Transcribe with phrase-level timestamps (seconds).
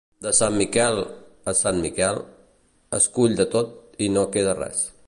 [0.25, 1.01] De Sant Miquel
[1.53, 2.19] a Sant Miquel,
[3.01, 4.87] es cull de tot i no queda res.